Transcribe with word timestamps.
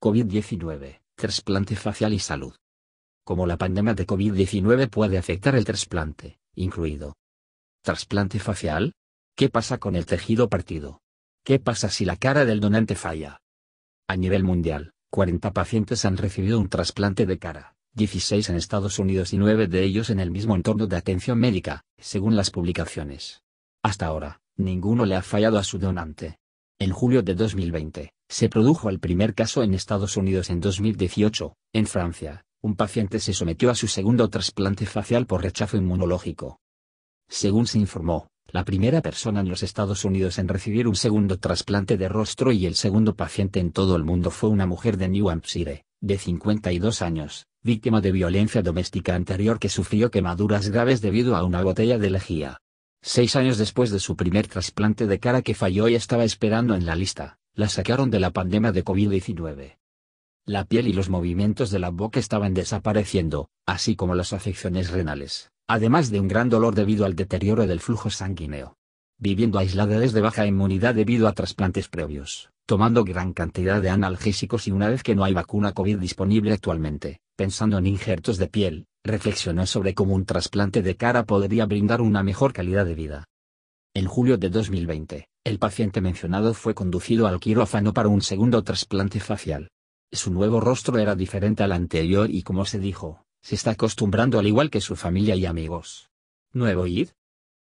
COVID-19, 0.00 1.02
trasplante 1.14 1.76
facial 1.76 2.14
y 2.14 2.18
salud. 2.20 2.54
Cómo 3.22 3.46
la 3.46 3.58
pandemia 3.58 3.92
de 3.92 4.06
COVID-19 4.06 4.88
puede 4.88 5.18
afectar 5.18 5.54
el 5.54 5.66
trasplante, 5.66 6.38
incluido. 6.54 7.16
¿Trasplante 7.82 8.38
facial? 8.38 8.94
¿Qué 9.36 9.50
pasa 9.50 9.76
con 9.76 9.96
el 9.96 10.06
tejido 10.06 10.48
partido? 10.48 11.02
¿Qué 11.44 11.58
pasa 11.58 11.90
si 11.90 12.06
la 12.06 12.16
cara 12.16 12.46
del 12.46 12.60
donante 12.60 12.94
falla? 12.94 13.42
A 14.08 14.16
nivel 14.16 14.42
mundial, 14.42 14.92
40 15.10 15.52
pacientes 15.52 16.06
han 16.06 16.16
recibido 16.16 16.58
un 16.58 16.70
trasplante 16.70 17.26
de 17.26 17.38
cara, 17.38 17.76
16 17.92 18.48
en 18.48 18.56
Estados 18.56 18.98
Unidos 18.98 19.34
y 19.34 19.36
9 19.36 19.66
de 19.66 19.84
ellos 19.84 20.08
en 20.08 20.18
el 20.18 20.30
mismo 20.30 20.56
entorno 20.56 20.86
de 20.86 20.96
atención 20.96 21.38
médica, 21.38 21.84
según 21.98 22.36
las 22.36 22.50
publicaciones. 22.50 23.42
Hasta 23.82 24.06
ahora, 24.06 24.40
ninguno 24.56 25.04
le 25.04 25.16
ha 25.16 25.22
fallado 25.22 25.58
a 25.58 25.62
su 25.62 25.78
donante. 25.78 26.38
En 26.78 26.90
julio 26.90 27.22
de 27.22 27.34
2020, 27.34 28.14
se 28.30 28.48
produjo 28.48 28.88
el 28.90 29.00
primer 29.00 29.34
caso 29.34 29.64
en 29.64 29.74
Estados 29.74 30.16
Unidos 30.16 30.50
en 30.50 30.60
2018, 30.60 31.56
en 31.72 31.86
Francia, 31.86 32.44
un 32.62 32.76
paciente 32.76 33.18
se 33.18 33.32
sometió 33.32 33.70
a 33.70 33.74
su 33.74 33.88
segundo 33.88 34.30
trasplante 34.30 34.86
facial 34.86 35.26
por 35.26 35.42
rechazo 35.42 35.76
inmunológico. 35.76 36.60
Según 37.28 37.66
se 37.66 37.80
informó, 37.80 38.28
la 38.46 38.64
primera 38.64 39.02
persona 39.02 39.40
en 39.40 39.48
los 39.48 39.64
Estados 39.64 40.04
Unidos 40.04 40.38
en 40.38 40.46
recibir 40.46 40.86
un 40.86 40.94
segundo 40.94 41.40
trasplante 41.40 41.96
de 41.96 42.08
rostro 42.08 42.52
y 42.52 42.66
el 42.66 42.76
segundo 42.76 43.16
paciente 43.16 43.58
en 43.58 43.72
todo 43.72 43.96
el 43.96 44.04
mundo 44.04 44.30
fue 44.30 44.48
una 44.48 44.64
mujer 44.64 44.96
de 44.96 45.08
New 45.08 45.28
Hampshire, 45.28 45.82
de 46.00 46.16
52 46.16 47.02
años, 47.02 47.46
víctima 47.64 48.00
de 48.00 48.12
violencia 48.12 48.62
doméstica 48.62 49.16
anterior 49.16 49.58
que 49.58 49.68
sufrió 49.68 50.12
quemaduras 50.12 50.68
graves 50.68 51.00
debido 51.00 51.34
a 51.34 51.42
una 51.42 51.64
botella 51.64 51.98
de 51.98 52.10
lejía. 52.10 52.58
Seis 53.02 53.34
años 53.34 53.58
después 53.58 53.90
de 53.90 53.98
su 53.98 54.14
primer 54.14 54.46
trasplante 54.46 55.08
de 55.08 55.18
cara 55.18 55.42
que 55.42 55.54
falló 55.54 55.88
y 55.88 55.96
estaba 55.96 56.22
esperando 56.22 56.74
en 56.74 56.86
la 56.86 56.94
lista, 56.94 57.39
la 57.54 57.68
sacaron 57.68 58.10
de 58.10 58.20
la 58.20 58.30
pandemia 58.30 58.72
de 58.72 58.84
COVID-19. 58.84 59.78
La 60.46 60.64
piel 60.64 60.88
y 60.88 60.92
los 60.92 61.10
movimientos 61.10 61.70
de 61.70 61.78
la 61.78 61.90
boca 61.90 62.18
estaban 62.18 62.54
desapareciendo, 62.54 63.50
así 63.66 63.96
como 63.96 64.14
las 64.14 64.32
afecciones 64.32 64.90
renales, 64.90 65.50
además 65.68 66.10
de 66.10 66.20
un 66.20 66.28
gran 66.28 66.48
dolor 66.48 66.74
debido 66.74 67.04
al 67.04 67.14
deterioro 67.14 67.66
del 67.66 67.80
flujo 67.80 68.10
sanguíneo. 68.10 68.76
Viviendo 69.18 69.58
aislada 69.58 69.98
desde 69.98 70.20
baja 70.20 70.46
inmunidad 70.46 70.94
debido 70.94 71.28
a 71.28 71.32
trasplantes 71.32 71.88
previos, 71.88 72.50
tomando 72.66 73.04
gran 73.04 73.32
cantidad 73.32 73.82
de 73.82 73.90
analgésicos 73.90 74.66
y 74.66 74.70
una 74.70 74.88
vez 74.88 75.02
que 75.02 75.14
no 75.14 75.24
hay 75.24 75.34
vacuna 75.34 75.72
COVID 75.72 75.98
disponible 75.98 76.52
actualmente, 76.52 77.20
pensando 77.36 77.78
en 77.78 77.86
injertos 77.86 78.38
de 78.38 78.46
piel, 78.46 78.86
reflexionó 79.04 79.66
sobre 79.66 79.94
cómo 79.94 80.14
un 80.14 80.24
trasplante 80.24 80.82
de 80.82 80.96
cara 80.96 81.24
podría 81.24 81.66
brindar 81.66 82.00
una 82.00 82.22
mejor 82.22 82.52
calidad 82.52 82.86
de 82.86 82.94
vida. 82.94 83.24
En 83.92 84.06
julio 84.06 84.38
de 84.38 84.50
2020, 84.50 85.29
el 85.50 85.58
paciente 85.58 86.00
mencionado 86.00 86.54
fue 86.54 86.74
conducido 86.74 87.26
al 87.26 87.40
quirófano 87.40 87.92
para 87.92 88.08
un 88.08 88.22
segundo 88.22 88.62
trasplante 88.62 89.18
facial. 89.20 89.68
Su 90.12 90.32
nuevo 90.32 90.60
rostro 90.60 90.98
era 90.98 91.16
diferente 91.16 91.62
al 91.62 91.72
anterior 91.72 92.30
y 92.30 92.42
como 92.42 92.64
se 92.64 92.78
dijo, 92.78 93.24
se 93.42 93.56
está 93.56 93.72
acostumbrando 93.72 94.38
al 94.38 94.46
igual 94.46 94.70
que 94.70 94.80
su 94.80 94.96
familia 94.96 95.34
y 95.34 95.46
amigos. 95.46 96.08
¿Nuevo 96.52 96.86
id? 96.86 97.10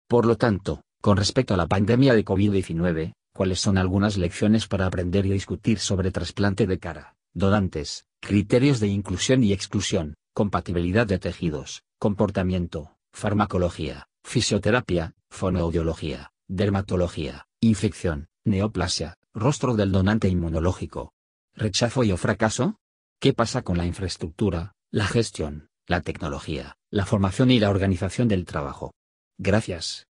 Por 0.07 0.25
lo 0.25 0.37
tanto, 0.37 0.81
con 1.01 1.17
respecto 1.17 1.53
a 1.53 1.57
la 1.57 1.67
pandemia 1.67 2.13
de 2.15 2.25
COVID-19, 2.25 3.13
¿cuáles 3.33 3.59
son 3.59 3.77
algunas 3.77 4.17
lecciones 4.17 4.67
para 4.67 4.87
aprender 4.87 5.25
y 5.25 5.31
discutir 5.31 5.79
sobre 5.79 6.11
trasplante 6.11 6.65
de 6.65 6.79
cara, 6.79 7.15
donantes, 7.33 8.05
criterios 8.19 8.79
de 8.79 8.87
inclusión 8.87 9.43
y 9.43 9.53
exclusión, 9.53 10.15
compatibilidad 10.33 11.05
de 11.05 11.19
tejidos, 11.19 11.83
comportamiento, 11.99 12.95
farmacología, 13.11 14.07
fisioterapia, 14.23 15.13
fonoaudiología, 15.29 16.31
dermatología, 16.47 17.46
infección, 17.61 18.27
neoplasia, 18.45 19.15
rostro 19.33 19.75
del 19.75 19.91
donante 19.91 20.27
inmunológico. 20.27 21.13
¿Rechazo 21.55 22.03
y 22.03 22.11
o 22.11 22.17
fracaso? 22.17 22.77
¿Qué 23.19 23.33
pasa 23.33 23.63
con 23.63 23.77
la 23.77 23.85
infraestructura, 23.85 24.73
la 24.91 25.07
gestión, 25.07 25.69
la 25.87 26.01
tecnología, 26.01 26.75
la 26.91 27.05
formación 27.05 27.49
y 27.49 27.59
la 27.59 27.69
organización 27.69 28.27
del 28.27 28.45
trabajo? 28.45 28.93
Gracias. 29.39 30.05